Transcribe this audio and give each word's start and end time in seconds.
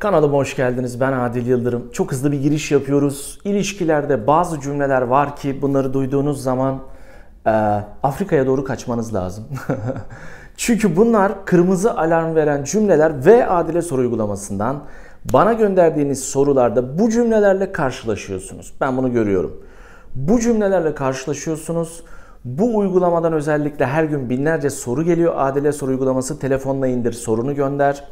Kanalıma 0.00 0.38
hoş 0.38 0.56
geldiniz. 0.56 1.00
Ben 1.00 1.12
Adil 1.12 1.46
Yıldırım. 1.46 1.90
Çok 1.92 2.12
hızlı 2.12 2.32
bir 2.32 2.40
giriş 2.40 2.70
yapıyoruz. 2.70 3.38
İlişkilerde 3.44 4.26
bazı 4.26 4.60
cümleler 4.60 5.02
var 5.02 5.36
ki 5.36 5.62
bunları 5.62 5.94
duyduğunuz 5.94 6.42
zaman 6.42 6.78
e, 7.46 7.50
Afrika'ya 8.02 8.46
doğru 8.46 8.64
kaçmanız 8.64 9.14
lazım. 9.14 9.44
Çünkü 10.56 10.96
bunlar 10.96 11.44
kırmızı 11.44 11.98
alarm 11.98 12.34
veren 12.34 12.64
cümleler 12.64 13.26
ve 13.26 13.46
Adile 13.46 13.82
soru 13.82 14.00
uygulamasından 14.00 14.84
bana 15.32 15.52
gönderdiğiniz 15.52 16.24
sorularda 16.24 16.98
bu 16.98 17.10
cümlelerle 17.10 17.72
karşılaşıyorsunuz. 17.72 18.72
Ben 18.80 18.96
bunu 18.96 19.12
görüyorum. 19.12 19.64
Bu 20.14 20.40
cümlelerle 20.40 20.94
karşılaşıyorsunuz. 20.94 22.02
Bu 22.44 22.76
uygulamadan 22.76 23.32
özellikle 23.32 23.86
her 23.86 24.04
gün 24.04 24.30
binlerce 24.30 24.70
soru 24.70 25.02
geliyor. 25.02 25.34
Adile 25.36 25.72
soru 25.72 25.90
uygulaması 25.90 26.38
telefonla 26.38 26.86
indir, 26.86 27.12
sorunu 27.12 27.54
gönder. 27.54 28.04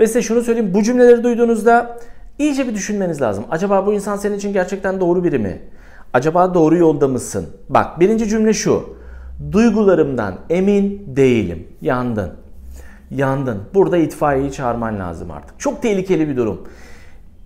Ve 0.00 0.06
size 0.06 0.22
şunu 0.22 0.42
söyleyeyim. 0.42 0.74
Bu 0.74 0.82
cümleleri 0.82 1.24
duyduğunuzda 1.24 1.98
iyice 2.38 2.68
bir 2.68 2.74
düşünmeniz 2.74 3.22
lazım. 3.22 3.44
Acaba 3.50 3.86
bu 3.86 3.92
insan 3.92 4.16
senin 4.16 4.36
için 4.36 4.52
gerçekten 4.52 5.00
doğru 5.00 5.24
biri 5.24 5.38
mi? 5.38 5.60
Acaba 6.12 6.54
doğru 6.54 6.76
yolda 6.76 7.08
mısın? 7.08 7.46
Bak 7.68 8.00
birinci 8.00 8.28
cümle 8.28 8.52
şu. 8.52 8.96
Duygularımdan 9.52 10.34
emin 10.50 11.02
değilim. 11.06 11.68
Yandın. 11.80 12.30
Yandın. 13.10 13.58
Burada 13.74 13.96
itfaiyeyi 13.96 14.52
çağırman 14.52 14.98
lazım 14.98 15.30
artık. 15.30 15.60
Çok 15.60 15.82
tehlikeli 15.82 16.28
bir 16.28 16.36
durum. 16.36 16.60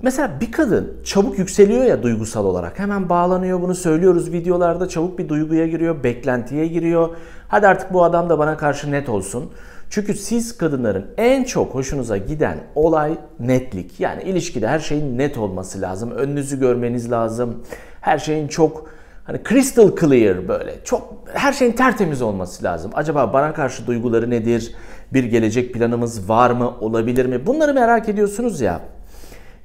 Mesela 0.02 0.40
bir 0.40 0.52
kadın 0.52 0.92
çabuk 1.04 1.38
yükseliyor 1.38 1.84
ya 1.84 2.02
duygusal 2.02 2.44
olarak. 2.44 2.78
Hemen 2.78 3.08
bağlanıyor 3.08 3.62
bunu 3.62 3.74
söylüyoruz 3.74 4.32
videolarda. 4.32 4.88
Çabuk 4.88 5.18
bir 5.18 5.28
duyguya 5.28 5.66
giriyor, 5.66 6.04
beklentiye 6.04 6.66
giriyor. 6.66 7.08
Hadi 7.48 7.68
artık 7.68 7.92
bu 7.92 8.04
adam 8.04 8.28
da 8.28 8.38
bana 8.38 8.56
karşı 8.56 8.90
net 8.90 9.08
olsun. 9.08 9.50
Çünkü 9.94 10.14
siz 10.14 10.56
kadınların 10.56 11.06
en 11.16 11.44
çok 11.44 11.74
hoşunuza 11.74 12.16
giden 12.16 12.58
olay 12.74 13.18
netlik. 13.40 14.00
Yani 14.00 14.22
ilişkide 14.22 14.68
her 14.68 14.78
şeyin 14.78 15.18
net 15.18 15.38
olması 15.38 15.80
lazım. 15.80 16.10
Önünüzü 16.10 16.60
görmeniz 16.60 17.10
lazım. 17.10 17.62
Her 18.00 18.18
şeyin 18.18 18.48
çok 18.48 18.90
hani 19.24 19.40
crystal 19.48 19.96
clear 20.00 20.48
böyle 20.48 20.74
çok 20.84 21.14
her 21.34 21.52
şeyin 21.52 21.72
tertemiz 21.72 22.22
olması 22.22 22.64
lazım. 22.64 22.90
Acaba 22.94 23.32
bana 23.32 23.54
karşı 23.54 23.86
duyguları 23.86 24.30
nedir? 24.30 24.74
Bir 25.12 25.24
gelecek 25.24 25.74
planımız 25.74 26.28
var 26.28 26.50
mı? 26.50 26.74
Olabilir 26.80 27.26
mi? 27.26 27.46
Bunları 27.46 27.74
merak 27.74 28.08
ediyorsunuz 28.08 28.60
ya. 28.60 28.80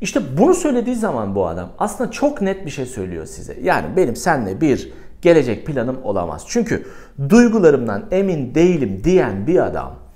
İşte 0.02 0.38
bunu 0.38 0.54
söylediği 0.54 0.96
zaman 0.96 1.36
bu 1.36 1.48
adam 1.48 1.70
aslında 1.80 2.12
çok 2.12 2.42
net 2.42 2.66
bir 2.66 2.72
şey 2.72 2.86
söylüyor 2.86 3.26
size. 3.26 3.58
Yani 3.64 3.86
benim 3.96 4.16
seninle 4.16 4.62
bir 4.62 4.94
gelecek 5.22 5.66
planım 5.66 5.98
olamaz. 6.04 6.44
Çünkü 6.48 6.86
duygularımdan 7.30 8.06
emin 8.12 8.56
değilim 8.56 9.02
diyen 9.04 9.48
bir 9.48 9.66
adam 9.66 10.09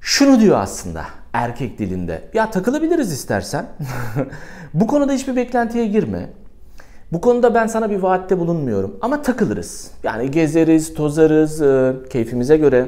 şunu 0.00 0.40
diyor 0.40 0.58
aslında 0.60 1.04
erkek 1.32 1.78
dilinde. 1.78 2.22
Ya 2.34 2.50
takılabiliriz 2.50 3.12
istersen. 3.12 3.66
bu 4.74 4.86
konuda 4.86 5.12
hiçbir 5.12 5.36
beklentiye 5.36 5.86
girme. 5.86 6.30
Bu 7.12 7.20
konuda 7.20 7.54
ben 7.54 7.66
sana 7.66 7.90
bir 7.90 7.96
vaatte 7.96 8.38
bulunmuyorum 8.38 8.96
ama 9.00 9.22
takılırız. 9.22 9.90
Yani 10.02 10.30
gezeriz, 10.30 10.94
tozarız, 10.94 11.62
e, 11.62 11.92
keyfimize 12.10 12.56
göre. 12.56 12.86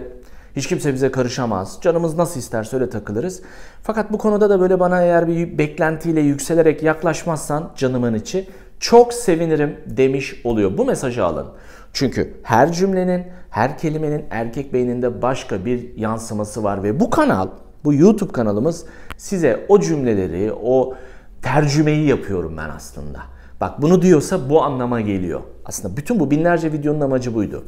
Hiç 0.57 0.67
kimse 0.67 0.95
bize 0.95 1.11
karışamaz. 1.11 1.79
Canımız 1.81 2.17
nasıl 2.17 2.41
isterse 2.41 2.77
öyle 2.77 2.91
takılırız. 2.91 3.43
Fakat 3.83 4.13
bu 4.13 4.19
konuda 4.19 4.51
da 4.51 4.61
böyle 4.61 4.81
bana 4.81 5.03
eğer 5.03 5.29
bir 5.29 5.59
beklentiyle 5.59 6.21
yükselerek 6.21 6.83
yaklaşmazsan 6.83 7.71
canımın 7.77 8.15
içi 8.15 8.49
çok 8.81 9.15
sevinirim 9.15 9.77
demiş 9.87 10.41
oluyor. 10.45 10.79
Bu 10.79 10.85
mesajı 10.85 11.25
alın. 11.25 11.47
Çünkü 11.93 12.35
her 12.43 12.73
cümlenin, 12.73 13.27
her 13.51 13.79
kelimenin 13.79 14.25
erkek 14.31 14.73
beyninde 14.73 15.23
başka 15.23 15.65
bir 15.65 15.97
yansıması 15.97 16.65
var 16.65 16.83
ve 16.83 17.01
bu 17.01 17.11
kanal, 17.11 17.49
bu 17.85 17.95
YouTube 17.95 18.33
kanalımız 18.33 18.85
size 19.17 19.67
o 19.69 19.81
cümleleri, 19.81 20.53
o 20.53 20.95
tercümeyi 21.43 22.09
yapıyorum 22.09 22.57
ben 22.57 22.69
aslında. 22.69 23.21
Bak 23.61 23.83
bunu 23.83 24.03
diyorsa 24.03 24.51
bu 24.51 24.63
anlama 24.63 25.01
geliyor. 25.01 25.41
Aslında 25.65 25.97
bütün 25.97 26.21
bu 26.21 26.31
binlerce 26.31 26.73
videonun 26.73 27.01
amacı 27.01 27.35
buydu. 27.35 27.65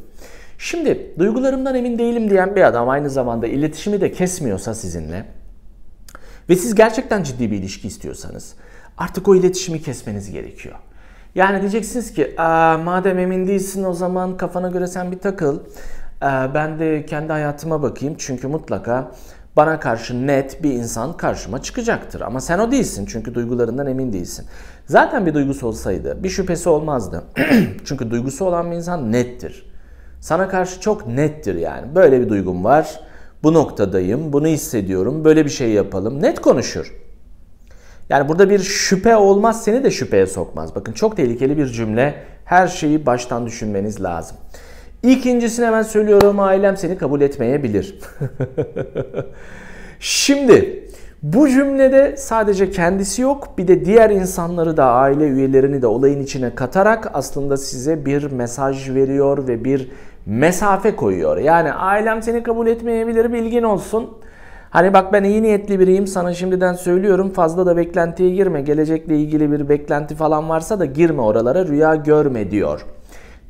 Şimdi 0.58 1.14
duygularımdan 1.18 1.74
emin 1.74 1.98
değilim 1.98 2.30
diyen 2.30 2.56
bir 2.56 2.62
adam 2.62 2.88
aynı 2.88 3.10
zamanda 3.10 3.46
iletişimi 3.46 4.00
de 4.00 4.12
kesmiyorsa 4.12 4.74
sizinle 4.74 5.26
ve 6.48 6.56
siz 6.56 6.74
gerçekten 6.74 7.22
ciddi 7.22 7.50
bir 7.50 7.56
ilişki 7.56 7.88
istiyorsanız 7.88 8.54
artık 8.98 9.28
o 9.28 9.34
iletişimi 9.34 9.82
kesmeniz 9.82 10.30
gerekiyor. 10.30 10.76
Yani 11.34 11.60
diyeceksiniz 11.60 12.12
ki 12.12 12.34
madem 12.84 13.18
emin 13.18 13.46
değilsin 13.46 13.84
o 13.84 13.92
zaman 13.92 14.36
kafana 14.36 14.68
göre 14.68 14.86
sen 14.86 15.12
bir 15.12 15.18
takıl. 15.18 15.58
Ben 16.54 16.78
de 16.78 17.06
kendi 17.06 17.32
hayatıma 17.32 17.82
bakayım 17.82 18.14
çünkü 18.18 18.48
mutlaka 18.48 19.10
bana 19.56 19.80
karşı 19.80 20.26
net 20.26 20.62
bir 20.62 20.70
insan 20.70 21.16
karşıma 21.16 21.62
çıkacaktır. 21.62 22.20
Ama 22.20 22.40
sen 22.40 22.58
o 22.58 22.70
değilsin 22.70 23.06
çünkü 23.06 23.34
duygularından 23.34 23.86
emin 23.86 24.12
değilsin. 24.12 24.46
Zaten 24.86 25.26
bir 25.26 25.34
duygusu 25.34 25.66
olsaydı 25.66 26.24
bir 26.24 26.28
şüphesi 26.28 26.68
olmazdı. 26.68 27.24
çünkü 27.84 28.10
duygusu 28.10 28.44
olan 28.44 28.70
bir 28.70 28.76
insan 28.76 29.12
nettir. 29.12 29.70
Sana 30.20 30.48
karşı 30.48 30.80
çok 30.80 31.06
nettir 31.06 31.54
yani. 31.54 31.94
Böyle 31.94 32.20
bir 32.20 32.28
duygum 32.28 32.64
var. 32.64 33.00
Bu 33.42 33.54
noktadayım. 33.54 34.32
Bunu 34.32 34.46
hissediyorum. 34.46 35.24
Böyle 35.24 35.44
bir 35.44 35.50
şey 35.50 35.70
yapalım. 35.70 36.22
Net 36.22 36.40
konuşur. 36.40 37.03
Yani 38.08 38.28
burada 38.28 38.50
bir 38.50 38.58
şüphe 38.58 39.16
olmaz 39.16 39.64
seni 39.64 39.84
de 39.84 39.90
şüpheye 39.90 40.26
sokmaz. 40.26 40.74
Bakın 40.74 40.92
çok 40.92 41.16
tehlikeli 41.16 41.58
bir 41.58 41.66
cümle. 41.66 42.14
Her 42.44 42.68
şeyi 42.68 43.06
baştan 43.06 43.46
düşünmeniz 43.46 44.02
lazım. 44.02 44.36
İkincisini 45.02 45.66
hemen 45.66 45.82
söylüyorum. 45.82 46.40
Ailem 46.40 46.76
seni 46.76 46.98
kabul 46.98 47.20
etmeyebilir. 47.20 47.98
Şimdi 50.00 50.84
bu 51.22 51.48
cümlede 51.48 52.16
sadece 52.16 52.70
kendisi 52.70 53.22
yok 53.22 53.58
bir 53.58 53.68
de 53.68 53.84
diğer 53.84 54.10
insanları 54.10 54.76
da 54.76 54.84
aile 54.84 55.24
üyelerini 55.24 55.82
de 55.82 55.86
olayın 55.86 56.22
içine 56.22 56.54
katarak 56.54 57.10
aslında 57.12 57.56
size 57.56 58.06
bir 58.06 58.30
mesaj 58.30 58.90
veriyor 58.90 59.48
ve 59.48 59.64
bir 59.64 59.90
mesafe 60.26 60.96
koyuyor. 60.96 61.36
Yani 61.36 61.72
ailem 61.72 62.22
seni 62.22 62.42
kabul 62.42 62.66
etmeyebilir 62.66 63.32
bilgin 63.32 63.62
olsun. 63.62 64.10
Hani 64.74 64.92
bak 64.92 65.12
ben 65.12 65.24
iyi 65.24 65.42
niyetli 65.42 65.80
biriyim 65.80 66.06
sana 66.06 66.34
şimdiden 66.34 66.72
söylüyorum 66.72 67.30
fazla 67.32 67.66
da 67.66 67.76
beklentiye 67.76 68.30
girme. 68.30 68.62
Gelecekle 68.62 69.18
ilgili 69.18 69.52
bir 69.52 69.68
beklenti 69.68 70.14
falan 70.14 70.48
varsa 70.48 70.78
da 70.78 70.84
girme 70.84 71.22
oralara 71.22 71.66
rüya 71.66 71.94
görme 71.94 72.50
diyor. 72.50 72.86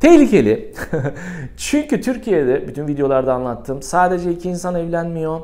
Tehlikeli. 0.01 0.75
Çünkü 1.57 2.01
Türkiye'de 2.01 2.69
bütün 2.69 2.89
videolarda 2.89 3.34
anlattım. 3.34 3.83
Sadece 3.83 4.33
iki 4.33 4.49
insan 4.49 4.75
evlenmiyor. 4.75 5.41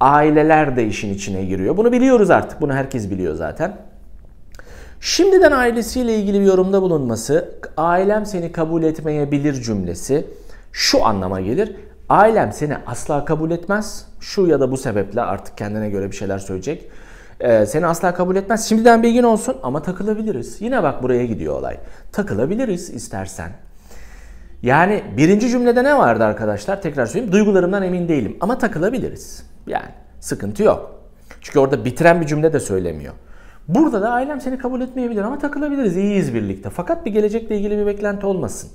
Aileler 0.00 0.76
de 0.76 0.86
işin 0.86 1.14
içine 1.14 1.44
giriyor. 1.44 1.76
Bunu 1.76 1.92
biliyoruz 1.92 2.30
artık. 2.30 2.60
Bunu 2.60 2.72
herkes 2.72 3.10
biliyor 3.10 3.34
zaten. 3.34 3.76
Şimdiden 5.00 5.52
ailesiyle 5.52 6.14
ilgili 6.14 6.40
bir 6.40 6.46
yorumda 6.46 6.82
bulunması, 6.82 7.54
ailem 7.76 8.26
seni 8.26 8.52
kabul 8.52 8.82
etmeyebilir 8.82 9.62
cümlesi 9.62 10.26
şu 10.72 11.04
anlama 11.04 11.40
gelir. 11.40 11.76
Ailem 12.08 12.52
seni 12.52 12.76
asla 12.86 13.24
kabul 13.24 13.50
etmez. 13.50 14.06
Şu 14.20 14.46
ya 14.46 14.60
da 14.60 14.70
bu 14.70 14.76
sebeple 14.76 15.20
artık 15.20 15.58
kendine 15.58 15.90
göre 15.90 16.10
bir 16.10 16.16
şeyler 16.16 16.38
söyleyecek. 16.38 16.90
Ee, 17.40 17.66
seni 17.66 17.86
asla 17.86 18.14
kabul 18.14 18.36
etmez. 18.36 18.68
Şimdiden 18.68 19.02
bilgin 19.02 19.22
olsun 19.22 19.56
ama 19.62 19.82
takılabiliriz. 19.82 20.60
Yine 20.60 20.82
bak 20.82 21.02
buraya 21.02 21.26
gidiyor 21.26 21.54
olay. 21.54 21.76
Takılabiliriz 22.12 22.90
istersen. 22.90 23.50
Yani 24.62 25.04
birinci 25.16 25.48
cümlede 25.48 25.84
ne 25.84 25.98
vardı 25.98 26.24
arkadaşlar? 26.24 26.82
Tekrar 26.82 27.06
söyleyeyim. 27.06 27.32
Duygularımdan 27.32 27.82
emin 27.82 28.08
değilim 28.08 28.36
ama 28.40 28.58
takılabiliriz. 28.58 29.46
Yani 29.66 29.90
sıkıntı 30.20 30.62
yok. 30.62 31.00
Çünkü 31.40 31.58
orada 31.58 31.84
bitiren 31.84 32.20
bir 32.20 32.26
cümle 32.26 32.52
de 32.52 32.60
söylemiyor. 32.60 33.14
Burada 33.68 34.02
da 34.02 34.10
ailem 34.10 34.40
seni 34.40 34.58
kabul 34.58 34.80
etmeyebilir 34.80 35.22
ama 35.22 35.38
takılabiliriz. 35.38 35.96
İyiyiz 35.96 36.34
birlikte. 36.34 36.70
Fakat 36.70 37.06
bir 37.06 37.10
gelecekle 37.10 37.56
ilgili 37.56 37.78
bir 37.78 37.86
beklenti 37.86 38.26
olmasın. 38.26 38.70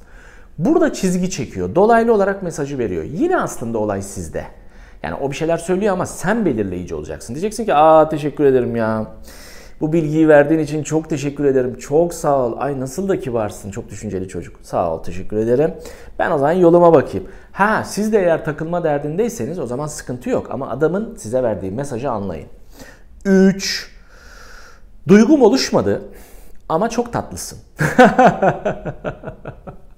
Burada 0.66 0.94
çizgi 0.94 1.30
çekiyor. 1.30 1.76
Dolaylı 1.76 2.14
olarak 2.14 2.44
mesajı 2.44 2.78
veriyor. 2.78 3.04
Yine 3.04 3.38
aslında 3.38 3.78
olay 3.78 4.02
sizde. 4.02 4.46
Yani 5.04 5.16
o 5.16 5.32
bir 5.32 5.36
şeyler 5.36 5.58
söylüyor 5.58 5.94
ama 5.94 6.06
sen 6.06 6.46
belirleyici 6.46 6.96
olacaksın. 6.96 7.34
Diyeceksin 7.34 7.66
ki 7.66 7.74
aa 7.74 8.10
teşekkür 8.10 8.46
ederim 8.46 8.76
ya. 8.76 9.08
Bu 9.82 9.94
bilgiyi 9.94 10.28
verdiğin 10.28 10.60
için 10.60 10.84
çok 10.84 11.10
teşekkür 11.10 11.46
ederim. 11.46 11.78
Çok 11.78 12.14
sağ 12.14 12.46
ol. 12.46 12.54
Ay 12.58 12.80
nasıl 12.80 13.10
da 13.10 13.20
kibarsın. 13.20 13.72
Çok 13.72 13.90
düşünceli 13.90 14.28
çocuk. 14.28 14.60
Sağ 14.62 14.94
ol 14.94 15.04
teşekkür 15.04 15.38
ederim. 15.38 15.74
Ben 16.20 16.32
o 16.32 16.38
zaman 16.38 16.52
yoluma 16.52 16.94
bakayım. 16.94 17.28
Ha 17.52 17.84
siz 17.86 18.14
de 18.14 18.20
eğer 18.20 18.46
takılma 18.46 18.84
derdindeyseniz 18.84 19.60
o 19.60 19.66
zaman 19.66 19.88
sıkıntı 19.88 20.30
yok. 20.30 20.48
Ama 20.52 20.70
adamın 20.70 21.16
size 21.16 21.44
verdiği 21.44 21.72
mesajı 21.72 22.12
anlayın. 22.12 22.48
3. 23.26 23.92
Duygum 25.08 25.42
oluşmadı 25.42 26.02
ama 26.70 26.90
çok 26.90 27.14
tatlısın. 27.14 27.60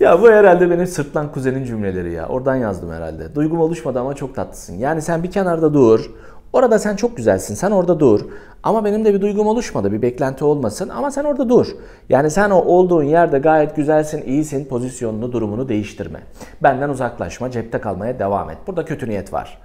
ya 0.00 0.22
bu 0.22 0.30
herhalde 0.30 0.70
benim 0.70 0.86
sırtlan 0.86 1.32
kuzenin 1.32 1.64
cümleleri 1.64 2.12
ya. 2.12 2.28
Oradan 2.28 2.56
yazdım 2.56 2.92
herhalde. 2.92 3.34
Duygum 3.34 3.60
oluşmadı 3.60 4.00
ama 4.00 4.14
çok 4.14 4.34
tatlısın. 4.34 4.78
Yani 4.78 5.02
sen 5.02 5.22
bir 5.22 5.30
kenarda 5.30 5.74
dur. 5.74 6.10
Orada 6.52 6.78
sen 6.78 6.96
çok 6.96 7.16
güzelsin. 7.16 7.54
Sen 7.54 7.70
orada 7.70 8.00
dur. 8.00 8.20
Ama 8.62 8.84
benim 8.84 9.04
de 9.04 9.14
bir 9.14 9.20
duygum 9.20 9.46
oluşmadı. 9.46 9.92
Bir 9.92 10.02
beklenti 10.02 10.44
olmasın. 10.44 10.88
Ama 10.88 11.10
sen 11.10 11.24
orada 11.24 11.48
dur. 11.48 11.66
Yani 12.08 12.30
sen 12.30 12.50
o 12.50 12.56
olduğun 12.56 13.02
yerde 13.02 13.38
gayet 13.38 13.76
güzelsin, 13.76 14.22
iyisin. 14.26 14.64
Pozisyonunu, 14.64 15.32
durumunu 15.32 15.68
değiştirme. 15.68 16.20
Benden 16.62 16.88
uzaklaşma, 16.88 17.50
cepte 17.50 17.78
kalmaya 17.78 18.18
devam 18.18 18.50
et. 18.50 18.58
Burada 18.66 18.84
kötü 18.84 19.08
niyet 19.08 19.32
var. 19.32 19.58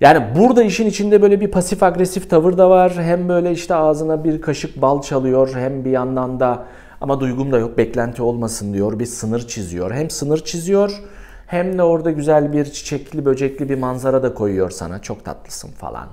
Yani 0.00 0.22
burada 0.38 0.62
işin 0.62 0.86
içinde 0.86 1.22
böyle 1.22 1.40
bir 1.40 1.50
pasif 1.50 1.82
agresif 1.82 2.30
tavır 2.30 2.58
da 2.58 2.70
var. 2.70 2.92
Hem 2.98 3.28
böyle 3.28 3.50
işte 3.52 3.74
ağzına 3.74 4.24
bir 4.24 4.40
kaşık 4.40 4.82
bal 4.82 5.02
çalıyor 5.02 5.50
hem 5.54 5.84
bir 5.84 5.90
yandan 5.90 6.40
da 6.40 6.64
ama 7.00 7.20
duygum 7.20 7.52
da 7.52 7.58
yok 7.58 7.78
beklenti 7.78 8.22
olmasın 8.22 8.74
diyor. 8.74 8.98
Bir 8.98 9.06
sınır 9.06 9.48
çiziyor. 9.48 9.90
Hem 9.90 10.10
sınır 10.10 10.44
çiziyor 10.44 11.02
hem 11.46 11.78
de 11.78 11.82
orada 11.82 12.10
güzel 12.10 12.52
bir 12.52 12.64
çiçekli 12.64 13.24
böcekli 13.24 13.68
bir 13.68 13.78
manzara 13.78 14.22
da 14.22 14.34
koyuyor 14.34 14.70
sana. 14.70 15.02
Çok 15.02 15.24
tatlısın 15.24 15.70
falan. 15.72 16.08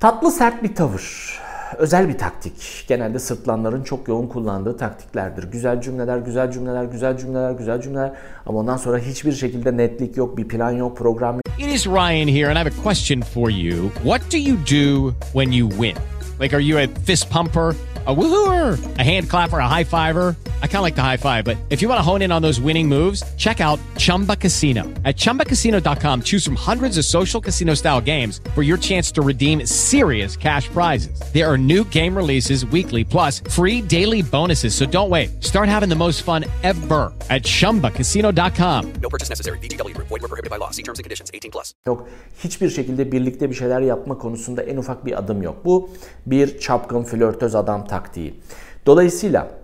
Tatlı 0.00 0.30
sert 0.30 0.62
bir 0.62 0.74
tavır. 0.74 1.38
Özel 1.78 2.08
bir 2.08 2.18
taktik. 2.18 2.84
Genelde 2.88 3.18
sırtlanların 3.18 3.82
çok 3.82 4.08
yoğun 4.08 4.26
kullandığı 4.26 4.76
taktiklerdir. 4.76 5.44
Güzel 5.44 5.80
cümleler, 5.80 6.18
güzel 6.18 6.52
cümleler, 6.52 6.84
güzel 6.84 7.18
cümleler, 7.18 7.50
güzel 7.50 7.82
cümleler. 7.82 8.12
Ama 8.46 8.58
ondan 8.58 8.76
sonra 8.76 8.98
hiçbir 8.98 9.32
şekilde 9.32 9.76
netlik 9.76 10.16
yok, 10.16 10.36
bir 10.38 10.48
plan 10.48 10.70
yok, 10.70 10.96
program 10.96 11.34
yok. 11.34 11.42
It 11.58 11.74
is 11.74 11.86
Ryan 11.86 12.28
here, 12.28 12.48
and 12.48 12.56
I 12.56 12.58
have 12.58 12.70
a 12.80 12.82
question 12.82 13.20
for 13.20 13.50
you. 13.50 13.90
What 14.02 14.32
do 14.32 14.36
you 14.36 14.56
do 14.56 15.12
when 15.32 15.52
you 15.52 15.70
win? 15.70 15.94
Like, 16.40 16.56
are 16.56 16.64
you 16.64 16.78
a 16.78 16.86
fist 17.06 17.30
pumper? 17.30 17.74
A 18.06 18.14
woohooer, 18.14 18.98
a 18.98 19.02
hand 19.02 19.30
clapper, 19.30 19.58
a 19.58 19.68
high 19.68 19.84
fiver. 19.84 20.36
I 20.64 20.66
kind 20.66 20.76
of 20.76 20.82
like 20.82 20.96
the 20.96 21.02
high 21.02 21.18
five, 21.18 21.44
but 21.44 21.58
if 21.68 21.82
you 21.82 21.88
want 21.88 21.98
to 21.98 22.02
hone 22.02 22.22
in 22.22 22.32
on 22.32 22.40
those 22.40 22.58
winning 22.58 22.88
moves, 22.88 23.22
check 23.36 23.60
out 23.60 23.78
Chumba 23.96 24.36
Casino. 24.36 24.82
At 25.04 25.14
ChumbaCasino.com, 25.16 26.22
choose 26.22 26.44
from 26.44 26.56
hundreds 26.56 26.98
of 26.98 27.04
social 27.04 27.40
casino 27.40 27.74
style 27.74 28.00
games 28.00 28.40
for 28.54 28.62
your 28.62 28.76
chance 28.78 29.12
to 29.12 29.22
redeem 29.22 29.64
serious 29.66 30.36
cash 30.36 30.68
prizes. 30.68 31.20
There 31.32 31.50
are 31.50 31.56
new 31.56 31.84
game 31.84 32.16
releases 32.16 32.66
weekly, 32.66 33.04
plus 33.04 33.40
free 33.40 33.80
daily 33.80 34.22
bonuses. 34.22 34.74
So 34.74 34.84
don't 34.86 35.10
wait. 35.10 35.42
Start 35.42 35.68
having 35.68 35.88
the 35.88 35.96
most 35.96 36.22
fun 36.22 36.44
ever 36.62 37.12
at 37.30 37.42
ChumbaCasino.com. 37.42 38.92
No 39.02 39.08
purchase 39.08 39.30
necessary. 39.30 39.58
VGW 39.58 39.94
Group. 39.94 40.08
Void 40.08 40.22
were 40.22 40.28
prohibited 40.28 40.50
by 40.50 40.56
law. 40.56 40.70
See 40.70 40.82
terms 40.82 40.98
and 40.98 41.04
conditions. 41.04 41.30
18 41.32 41.50
plus. 41.50 41.72
yok. 41.86 42.08
Hiçbir 42.44 42.70
şekilde 42.70 43.12
birlikte 43.12 43.50
bir 43.50 43.54
şeyler 43.54 43.80
yapma 43.80 44.18
konusunda 44.18 44.62
en 44.62 44.76
ufak 44.76 45.06
bir 45.06 45.18
adım 45.18 45.42
yok. 45.42 45.64
Bu 45.64 45.90
bir 46.26 46.58
çapkın 46.58 47.02
flörtöz 47.04 47.54
adam 47.54 47.86
taktiği. 47.86 48.40
Dolayısıyla 48.86 49.63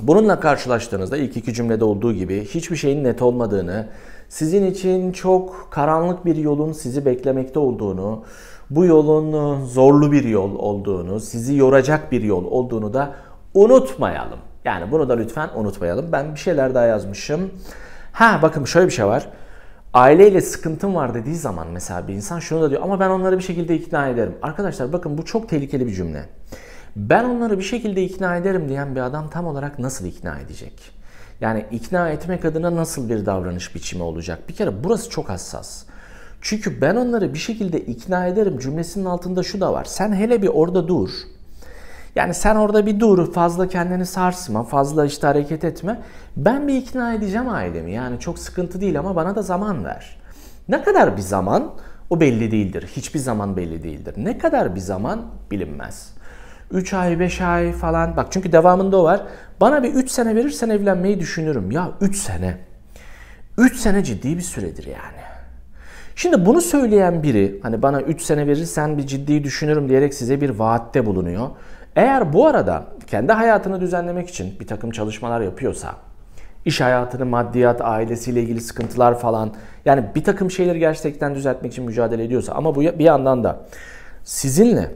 bununla 0.00 0.40
karşılaştığınızda 0.40 1.16
ilk 1.16 1.36
iki 1.36 1.54
cümlede 1.54 1.84
olduğu 1.84 2.12
gibi 2.12 2.44
hiçbir 2.44 2.76
şeyin 2.76 3.04
net 3.04 3.22
olmadığını, 3.22 3.88
sizin 4.28 4.66
için 4.66 5.12
çok 5.12 5.68
karanlık 5.70 6.24
bir 6.24 6.36
yolun 6.36 6.72
sizi 6.72 7.06
beklemekte 7.06 7.58
olduğunu, 7.58 8.24
bu 8.70 8.84
yolun 8.84 9.64
zorlu 9.64 10.12
bir 10.12 10.24
yol 10.24 10.54
olduğunu, 10.58 11.20
sizi 11.20 11.56
yoracak 11.56 12.12
bir 12.12 12.22
yol 12.22 12.44
olduğunu 12.44 12.94
da 12.94 13.14
unutmayalım. 13.54 14.38
Yani 14.64 14.92
bunu 14.92 15.08
da 15.08 15.14
lütfen 15.14 15.48
unutmayalım. 15.56 16.12
Ben 16.12 16.34
bir 16.34 16.40
şeyler 16.40 16.74
daha 16.74 16.84
yazmışım. 16.84 17.50
Ha 18.12 18.38
bakın 18.42 18.64
şöyle 18.64 18.86
bir 18.86 18.92
şey 18.92 19.06
var. 19.06 19.28
Aileyle 19.94 20.40
sıkıntım 20.40 20.94
var 20.94 21.14
dediği 21.14 21.34
zaman 21.34 21.66
mesela 21.72 22.08
bir 22.08 22.14
insan 22.14 22.38
şunu 22.38 22.62
da 22.62 22.70
diyor 22.70 22.82
ama 22.82 23.00
ben 23.00 23.10
onları 23.10 23.38
bir 23.38 23.42
şekilde 23.42 23.76
ikna 23.76 24.08
ederim. 24.08 24.34
Arkadaşlar 24.42 24.92
bakın 24.92 25.18
bu 25.18 25.24
çok 25.24 25.48
tehlikeli 25.48 25.86
bir 25.86 25.92
cümle. 25.92 26.24
Ben 26.96 27.24
onları 27.24 27.58
bir 27.58 27.64
şekilde 27.64 28.04
ikna 28.04 28.36
ederim 28.36 28.68
diyen 28.68 28.94
bir 28.94 29.00
adam 29.00 29.30
tam 29.30 29.46
olarak 29.46 29.78
nasıl 29.78 30.06
ikna 30.06 30.38
edecek? 30.38 30.90
Yani 31.40 31.64
ikna 31.70 32.10
etmek 32.10 32.44
adına 32.44 32.76
nasıl 32.76 33.08
bir 33.08 33.26
davranış 33.26 33.74
biçimi 33.74 34.02
olacak? 34.02 34.48
Bir 34.48 34.54
kere 34.54 34.84
burası 34.84 35.10
çok 35.10 35.28
hassas. 35.28 35.84
Çünkü 36.40 36.80
ben 36.80 36.96
onları 36.96 37.34
bir 37.34 37.38
şekilde 37.38 37.80
ikna 37.80 38.26
ederim 38.26 38.58
cümlesinin 38.58 39.04
altında 39.04 39.42
şu 39.42 39.60
da 39.60 39.72
var. 39.72 39.84
Sen 39.84 40.12
hele 40.12 40.42
bir 40.42 40.48
orada 40.48 40.88
dur. 40.88 41.10
Yani 42.14 42.34
sen 42.34 42.56
orada 42.56 42.86
bir 42.86 43.00
dur, 43.00 43.32
fazla 43.32 43.68
kendini 43.68 44.06
sarsma, 44.06 44.64
fazla 44.64 45.06
işte 45.06 45.26
hareket 45.26 45.64
etme. 45.64 46.00
Ben 46.36 46.68
bir 46.68 46.74
ikna 46.74 47.14
edeceğim 47.14 47.48
ailemi. 47.48 47.92
Yani 47.92 48.20
çok 48.20 48.38
sıkıntı 48.38 48.80
değil 48.80 48.98
ama 48.98 49.16
bana 49.16 49.34
da 49.34 49.42
zaman 49.42 49.84
ver. 49.84 50.18
Ne 50.68 50.82
kadar 50.82 51.16
bir 51.16 51.22
zaman 51.22 51.74
o 52.10 52.20
belli 52.20 52.50
değildir. 52.50 52.90
Hiçbir 52.96 53.18
zaman 53.18 53.56
belli 53.56 53.82
değildir. 53.82 54.14
Ne 54.16 54.38
kadar 54.38 54.74
bir 54.74 54.80
zaman 54.80 55.22
bilinmez. 55.50 56.17
3 56.70 56.94
ay, 56.94 57.20
5 57.20 57.40
ay 57.40 57.72
falan. 57.72 58.16
Bak 58.16 58.26
çünkü 58.30 58.52
devamında 58.52 58.96
o 58.96 59.04
var. 59.04 59.22
Bana 59.60 59.82
bir 59.82 59.94
3 59.94 60.10
sene 60.10 60.34
verirsen 60.36 60.68
evlenmeyi 60.68 61.20
düşünürüm. 61.20 61.70
Ya 61.70 61.92
3 62.00 62.16
sene. 62.16 62.56
3 63.58 63.76
sene 63.76 64.04
ciddi 64.04 64.36
bir 64.36 64.42
süredir 64.42 64.86
yani. 64.86 65.28
Şimdi 66.16 66.46
bunu 66.46 66.60
söyleyen 66.60 67.22
biri 67.22 67.60
hani 67.62 67.82
bana 67.82 68.00
3 68.00 68.22
sene 68.22 68.46
verirsen 68.46 68.98
bir 68.98 69.06
ciddi 69.06 69.44
düşünürüm 69.44 69.88
diyerek 69.88 70.14
size 70.14 70.40
bir 70.40 70.50
vaatte 70.50 71.06
bulunuyor. 71.06 71.48
Eğer 71.96 72.32
bu 72.32 72.46
arada 72.46 72.84
kendi 73.06 73.32
hayatını 73.32 73.80
düzenlemek 73.80 74.28
için 74.28 74.60
bir 74.60 74.66
takım 74.66 74.90
çalışmalar 74.90 75.40
yapıyorsa, 75.40 75.94
iş 76.64 76.80
hayatını, 76.80 77.26
maddiyat, 77.26 77.80
ailesiyle 77.80 78.42
ilgili 78.42 78.60
sıkıntılar 78.60 79.18
falan 79.18 79.54
yani 79.84 80.04
bir 80.14 80.24
takım 80.24 80.50
şeyleri 80.50 80.78
gerçekten 80.78 81.34
düzeltmek 81.34 81.72
için 81.72 81.84
mücadele 81.84 82.24
ediyorsa 82.24 82.52
ama 82.52 82.74
bu 82.74 82.80
bir 82.80 83.04
yandan 83.04 83.44
da 83.44 83.60
sizinle 84.24 84.90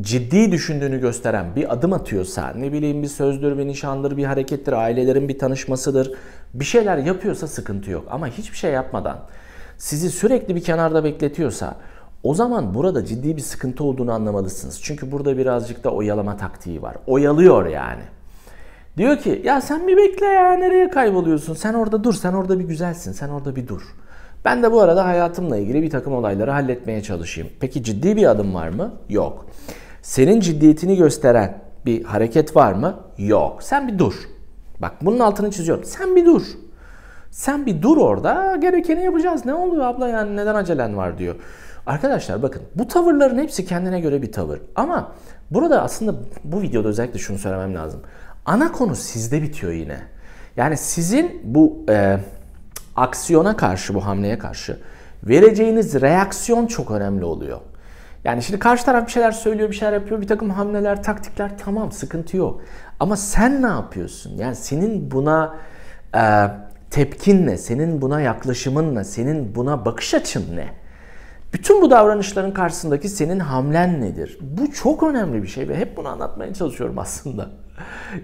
ciddi 0.00 0.52
düşündüğünü 0.52 1.00
gösteren 1.00 1.56
bir 1.56 1.72
adım 1.72 1.92
atıyorsa, 1.92 2.52
ne 2.56 2.72
bileyim 2.72 3.02
bir 3.02 3.08
sözdür, 3.08 3.58
bir 3.58 3.66
nişandır, 3.66 4.16
bir 4.16 4.24
harekettir, 4.24 4.72
ailelerin 4.72 5.28
bir 5.28 5.38
tanışmasıdır, 5.38 6.12
bir 6.54 6.64
şeyler 6.64 6.98
yapıyorsa 6.98 7.46
sıkıntı 7.46 7.90
yok. 7.90 8.04
Ama 8.10 8.26
hiçbir 8.28 8.56
şey 8.56 8.72
yapmadan 8.72 9.18
sizi 9.78 10.10
sürekli 10.10 10.56
bir 10.56 10.62
kenarda 10.62 11.04
bekletiyorsa 11.04 11.76
o 12.22 12.34
zaman 12.34 12.74
burada 12.74 13.04
ciddi 13.04 13.36
bir 13.36 13.42
sıkıntı 13.42 13.84
olduğunu 13.84 14.12
anlamalısınız. 14.12 14.80
Çünkü 14.82 15.12
burada 15.12 15.38
birazcık 15.38 15.84
da 15.84 15.90
oyalama 15.90 16.36
taktiği 16.36 16.82
var. 16.82 16.96
Oyalıyor 17.06 17.66
yani. 17.66 18.02
Diyor 18.96 19.18
ki 19.18 19.42
ya 19.44 19.60
sen 19.60 19.88
bir 19.88 19.96
bekle 19.96 20.26
ya 20.26 20.52
nereye 20.52 20.90
kayboluyorsun? 20.90 21.54
Sen 21.54 21.74
orada 21.74 22.04
dur, 22.04 22.14
sen 22.14 22.32
orada 22.32 22.58
bir 22.58 22.64
güzelsin, 22.64 23.12
sen 23.12 23.28
orada 23.28 23.56
bir 23.56 23.68
dur. 23.68 23.82
Ben 24.44 24.62
de 24.62 24.72
bu 24.72 24.80
arada 24.80 25.04
hayatımla 25.04 25.56
ilgili 25.56 25.82
bir 25.82 25.90
takım 25.90 26.12
olayları 26.12 26.50
halletmeye 26.50 27.02
çalışayım. 27.02 27.50
Peki 27.60 27.84
ciddi 27.84 28.16
bir 28.16 28.26
adım 28.26 28.54
var 28.54 28.68
mı? 28.68 28.94
Yok. 29.08 29.46
Senin 30.04 30.40
ciddiyetini 30.40 30.96
gösteren 30.96 31.58
bir 31.86 32.04
hareket 32.04 32.56
var 32.56 32.72
mı? 32.72 33.00
Yok. 33.18 33.62
Sen 33.62 33.88
bir 33.88 33.98
dur. 33.98 34.14
Bak 34.78 34.92
bunun 35.00 35.18
altını 35.18 35.50
çiziyorum. 35.50 35.84
Sen 35.84 36.16
bir 36.16 36.26
dur. 36.26 36.42
Sen 37.30 37.66
bir 37.66 37.82
dur 37.82 37.96
orada 37.96 38.56
gerekeni 38.56 39.04
yapacağız. 39.04 39.44
Ne 39.44 39.54
oluyor 39.54 39.84
abla 39.84 40.08
yani 40.08 40.36
neden 40.36 40.54
acelen 40.54 40.96
var 40.96 41.18
diyor. 41.18 41.34
Arkadaşlar 41.86 42.42
bakın 42.42 42.62
bu 42.74 42.88
tavırların 42.88 43.38
hepsi 43.38 43.66
kendine 43.66 44.00
göre 44.00 44.22
bir 44.22 44.32
tavır. 44.32 44.60
Ama 44.74 45.12
burada 45.50 45.82
aslında 45.82 46.14
bu 46.44 46.62
videoda 46.62 46.88
özellikle 46.88 47.18
şunu 47.18 47.38
söylemem 47.38 47.74
lazım. 47.74 48.00
Ana 48.46 48.72
konu 48.72 48.96
sizde 48.96 49.42
bitiyor 49.42 49.72
yine. 49.72 49.98
Yani 50.56 50.76
sizin 50.76 51.40
bu 51.44 51.84
e, 51.88 52.18
aksiyona 52.96 53.56
karşı, 53.56 53.94
bu 53.94 54.06
hamleye 54.06 54.38
karşı 54.38 54.78
vereceğiniz 55.22 56.00
reaksiyon 56.00 56.66
çok 56.66 56.90
önemli 56.90 57.24
oluyor. 57.24 57.60
Yani 58.24 58.42
şimdi 58.42 58.58
karşı 58.58 58.84
taraf 58.84 59.06
bir 59.06 59.12
şeyler 59.12 59.32
söylüyor, 59.32 59.70
bir 59.70 59.74
şeyler 59.74 59.92
yapıyor, 59.92 60.20
bir 60.20 60.26
takım 60.26 60.50
hamleler, 60.50 61.02
taktikler 61.02 61.58
tamam 61.58 61.92
sıkıntı 61.92 62.36
yok. 62.36 62.60
Ama 63.00 63.16
sen 63.16 63.62
ne 63.62 63.66
yapıyorsun? 63.66 64.38
Yani 64.38 64.56
senin 64.56 65.10
buna 65.10 65.56
e, 66.16 66.22
tepkin 66.90 67.46
ne? 67.46 67.58
Senin 67.58 68.02
buna 68.02 68.20
yaklaşımın 68.20 68.94
ne? 68.94 69.04
Senin 69.04 69.54
buna 69.54 69.84
bakış 69.84 70.14
açın 70.14 70.56
ne? 70.56 70.68
Bütün 71.52 71.82
bu 71.82 71.90
davranışların 71.90 72.52
karşısındaki 72.52 73.08
senin 73.08 73.38
hamlen 73.38 74.00
nedir? 74.00 74.38
Bu 74.40 74.72
çok 74.72 75.02
önemli 75.02 75.42
bir 75.42 75.48
şey 75.48 75.68
ve 75.68 75.76
hep 75.76 75.96
bunu 75.96 76.08
anlatmaya 76.08 76.54
çalışıyorum 76.54 76.98
aslında. 76.98 77.42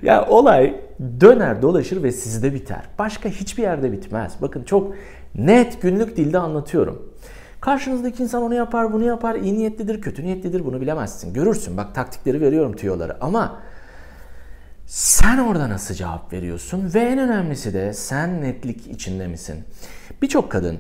ya 0.02 0.14
yani 0.14 0.26
olay 0.28 0.80
döner 1.20 1.62
dolaşır 1.62 2.02
ve 2.02 2.12
sizde 2.12 2.54
biter. 2.54 2.82
Başka 2.98 3.28
hiçbir 3.28 3.62
yerde 3.62 3.92
bitmez. 3.92 4.32
Bakın 4.42 4.62
çok 4.62 4.94
net 5.34 5.82
günlük 5.82 6.16
dilde 6.16 6.38
anlatıyorum. 6.38 7.12
Karşınızdaki 7.60 8.22
insan 8.22 8.42
onu 8.42 8.54
yapar, 8.54 8.92
bunu 8.92 9.04
yapar, 9.04 9.34
iyi 9.34 9.54
niyetlidir, 9.54 10.00
kötü 10.00 10.24
niyetlidir 10.24 10.64
bunu 10.64 10.80
bilemezsin. 10.80 11.34
Görürsün 11.34 11.76
bak 11.76 11.94
taktikleri 11.94 12.40
veriyorum 12.40 12.76
tüyoları 12.76 13.24
ama 13.24 13.58
sen 14.86 15.38
orada 15.38 15.68
nasıl 15.68 15.94
cevap 15.94 16.32
veriyorsun 16.32 16.94
ve 16.94 17.00
en 17.00 17.18
önemlisi 17.18 17.74
de 17.74 17.92
sen 17.92 18.42
netlik 18.42 18.86
içinde 18.86 19.26
misin? 19.26 19.64
Birçok 20.22 20.52
kadın 20.52 20.78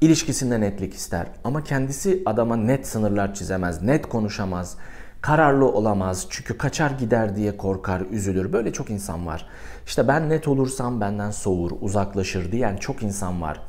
ilişkisinde 0.00 0.60
netlik 0.60 0.94
ister 0.94 1.26
ama 1.44 1.64
kendisi 1.64 2.22
adama 2.26 2.56
net 2.56 2.86
sınırlar 2.86 3.34
çizemez, 3.34 3.82
net 3.82 4.08
konuşamaz, 4.08 4.76
kararlı 5.20 5.66
olamaz 5.66 6.26
çünkü 6.30 6.58
kaçar 6.58 6.90
gider 6.90 7.36
diye 7.36 7.56
korkar, 7.56 8.02
üzülür. 8.10 8.52
Böyle 8.52 8.72
çok 8.72 8.90
insan 8.90 9.26
var. 9.26 9.46
İşte 9.86 10.08
ben 10.08 10.28
net 10.28 10.48
olursam 10.48 11.00
benden 11.00 11.30
soğur, 11.30 11.70
uzaklaşır 11.80 12.52
diyen 12.52 12.76
çok 12.76 13.02
insan 13.02 13.42
var. 13.42 13.60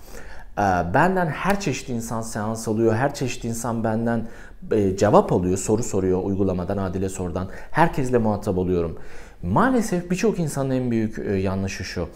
Ee, 0.62 0.94
benden 0.94 1.28
her 1.28 1.60
çeşit 1.60 1.90
insan 1.90 2.22
seans 2.22 2.68
alıyor. 2.68 2.96
Her 2.96 3.14
çeşit 3.14 3.46
insan 3.46 3.84
benden 3.84 4.28
e, 4.72 4.98
cevap 4.98 5.34
alıyor, 5.34 5.58
soru 5.58 5.84
soruyor 5.84 6.24
uygulamadan, 6.24 6.78
Adile 6.78 7.10
Sor'dan. 7.10 7.48
Herkesle 7.72 8.18
muhatap 8.18 8.58
oluyorum. 8.58 8.98
Maalesef 9.44 10.12
birçok 10.12 10.40
insanın 10.40 10.70
en 10.70 10.92
büyük 10.92 11.20
e, 11.20 11.34
yanlışı 11.34 11.84
şu. 11.84 12.08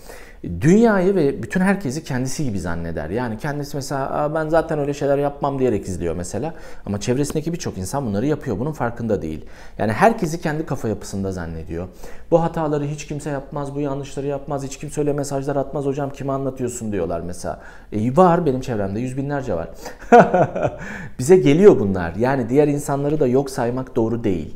Dünyayı 0.61 1.15
ve 1.15 1.43
bütün 1.43 1.61
herkesi 1.61 2.03
kendisi 2.03 2.43
gibi 2.43 2.59
zanneder. 2.59 3.09
Yani 3.09 3.37
kendisi 3.37 3.77
mesela 3.77 4.31
ben 4.35 4.49
zaten 4.49 4.79
öyle 4.79 4.93
şeyler 4.93 5.17
yapmam 5.17 5.59
diyerek 5.59 5.87
izliyor 5.87 6.15
mesela. 6.15 6.53
Ama 6.85 6.99
çevresindeki 6.99 7.53
birçok 7.53 7.77
insan 7.77 8.05
bunları 8.05 8.25
yapıyor. 8.25 8.59
Bunun 8.59 8.71
farkında 8.71 9.21
değil. 9.21 9.45
Yani 9.77 9.91
herkesi 9.91 10.41
kendi 10.41 10.65
kafa 10.65 10.87
yapısında 10.87 11.31
zannediyor. 11.31 11.87
Bu 12.31 12.43
hataları 12.43 12.85
hiç 12.85 13.07
kimse 13.07 13.29
yapmaz, 13.29 13.75
bu 13.75 13.79
yanlışları 13.79 14.27
yapmaz, 14.27 14.63
hiç 14.63 14.77
kimse 14.77 15.01
öyle 15.01 15.13
mesajlar 15.13 15.55
atmaz. 15.55 15.85
Hocam 15.85 16.09
kime 16.09 16.33
anlatıyorsun 16.33 16.91
diyorlar 16.91 17.21
mesela. 17.21 17.59
E, 17.91 18.17
var 18.17 18.45
benim 18.45 18.61
çevremde 18.61 18.99
yüz 18.99 19.17
binlerce 19.17 19.53
var. 19.53 19.69
Bize 21.19 21.37
geliyor 21.37 21.79
bunlar. 21.79 22.15
Yani 22.15 22.34
diğer 22.49 22.67
insanları 22.67 23.19
da 23.19 23.27
yok 23.27 23.49
saymak 23.49 23.95
doğru 23.95 24.23
değil. 24.23 24.55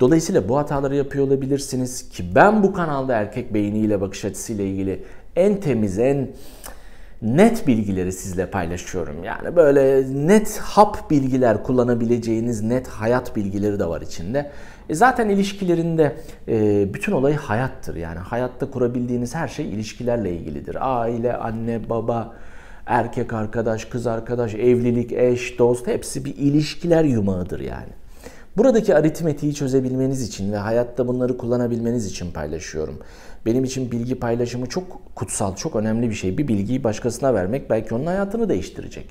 Dolayısıyla 0.00 0.48
bu 0.48 0.58
hataları 0.58 0.96
yapıyor 0.96 1.26
olabilirsiniz 1.26 2.08
ki 2.08 2.24
ben 2.34 2.62
bu 2.62 2.72
kanalda 2.72 3.14
erkek 3.14 3.54
beyniyle 3.54 4.00
bakış 4.00 4.24
açısıyla 4.24 4.64
ilgili 4.64 5.04
en 5.36 5.60
temiz, 5.60 5.98
en 5.98 6.28
net 7.22 7.66
bilgileri 7.66 8.12
sizle 8.12 8.46
paylaşıyorum. 8.46 9.24
Yani 9.24 9.56
böyle 9.56 10.04
net 10.26 10.58
hap 10.58 11.10
bilgiler 11.10 11.62
kullanabileceğiniz 11.62 12.62
net 12.62 12.88
hayat 12.88 13.36
bilgileri 13.36 13.78
de 13.78 13.88
var 13.88 14.00
içinde. 14.00 14.50
E 14.88 14.94
zaten 14.94 15.28
ilişkilerinde 15.28 16.16
e, 16.48 16.94
bütün 16.94 17.12
olay 17.12 17.34
hayattır. 17.34 17.96
Yani 17.96 18.18
hayatta 18.18 18.70
kurabildiğiniz 18.70 19.34
her 19.34 19.48
şey 19.48 19.70
ilişkilerle 19.70 20.32
ilgilidir. 20.32 21.00
Aile, 21.00 21.36
anne, 21.36 21.88
baba, 21.90 22.34
erkek 22.86 23.32
arkadaş, 23.32 23.84
kız 23.84 24.06
arkadaş, 24.06 24.54
evlilik, 24.54 25.12
eş, 25.12 25.58
dost 25.58 25.86
hepsi 25.86 26.24
bir 26.24 26.36
ilişkiler 26.36 27.04
yumağıdır 27.04 27.60
yani. 27.60 27.88
Buradaki 28.56 28.96
aritmetiği 28.96 29.54
çözebilmeniz 29.54 30.22
için 30.22 30.52
ve 30.52 30.56
hayatta 30.56 31.08
bunları 31.08 31.38
kullanabilmeniz 31.38 32.06
için 32.06 32.32
paylaşıyorum. 32.32 32.98
Benim 33.46 33.64
için 33.64 33.92
bilgi 33.92 34.14
paylaşımı 34.14 34.66
çok 34.66 35.14
kutsal, 35.14 35.56
çok 35.56 35.76
önemli 35.76 36.10
bir 36.10 36.14
şey. 36.14 36.38
Bir 36.38 36.48
bilgiyi 36.48 36.84
başkasına 36.84 37.34
vermek 37.34 37.70
belki 37.70 37.94
onun 37.94 38.06
hayatını 38.06 38.48
değiştirecek. 38.48 39.06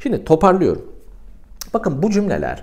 Şimdi 0.00 0.24
toparlıyorum. 0.24 0.92
Bakın 1.74 2.02
bu 2.02 2.10
cümleler 2.10 2.62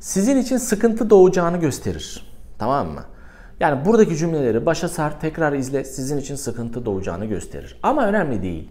sizin 0.00 0.36
için 0.36 0.56
sıkıntı 0.56 1.10
doğacağını 1.10 1.56
gösterir. 1.56 2.34
Tamam 2.58 2.88
mı? 2.88 3.04
Yani 3.60 3.84
buradaki 3.84 4.16
cümleleri 4.16 4.66
başa 4.66 4.88
sar, 4.88 5.20
tekrar 5.20 5.52
izle, 5.52 5.84
sizin 5.84 6.18
için 6.18 6.34
sıkıntı 6.34 6.86
doğacağını 6.86 7.24
gösterir. 7.24 7.78
Ama 7.82 8.06
önemli 8.06 8.42
değil. 8.42 8.70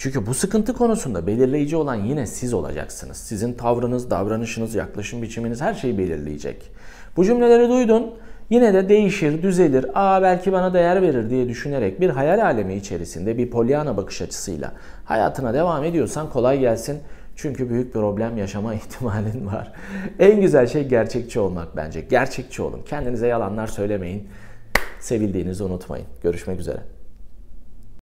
Çünkü 0.00 0.26
bu 0.26 0.34
sıkıntı 0.34 0.72
konusunda 0.72 1.26
belirleyici 1.26 1.76
olan 1.76 1.94
yine 1.94 2.26
siz 2.26 2.54
olacaksınız. 2.54 3.16
Sizin 3.16 3.52
tavrınız, 3.52 4.10
davranışınız, 4.10 4.74
yaklaşım 4.74 5.22
biçiminiz 5.22 5.60
her 5.60 5.74
şeyi 5.74 5.98
belirleyecek. 5.98 6.70
Bu 7.16 7.24
cümleleri 7.24 7.68
duydun, 7.68 8.14
yine 8.50 8.74
de 8.74 8.88
değişir, 8.88 9.42
düzelir, 9.42 9.86
aa 9.94 10.22
belki 10.22 10.52
bana 10.52 10.74
değer 10.74 11.02
verir 11.02 11.30
diye 11.30 11.48
düşünerek 11.48 12.00
bir 12.00 12.10
hayal 12.10 12.44
alemi 12.44 12.74
içerisinde 12.74 13.38
bir 13.38 13.50
polyana 13.50 13.96
bakış 13.96 14.22
açısıyla 14.22 14.72
hayatına 15.04 15.54
devam 15.54 15.84
ediyorsan 15.84 16.30
kolay 16.30 16.60
gelsin. 16.60 16.98
Çünkü 17.36 17.70
büyük 17.70 17.92
problem 17.92 18.36
yaşama 18.36 18.74
ihtimalin 18.80 19.46
var. 19.46 19.72
En 20.18 20.40
güzel 20.40 20.66
şey 20.66 20.88
gerçekçi 20.88 21.40
olmak 21.40 21.76
bence. 21.76 22.00
Gerçekçi 22.00 22.62
olun. 22.62 22.80
Kendinize 22.86 23.26
yalanlar 23.26 23.66
söylemeyin. 23.66 24.28
Sevildiğinizi 25.00 25.64
unutmayın. 25.64 26.06
Görüşmek 26.22 26.60
üzere. 26.60 26.99